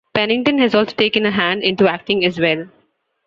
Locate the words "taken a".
0.95-1.29